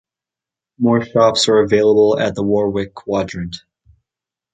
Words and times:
More 0.79 1.05
shops 1.05 1.47
are 1.47 1.59
available 1.59 2.17
at 2.17 2.33
the 2.33 2.41
Warwick 2.41 2.95
Quadrant. 2.95 3.57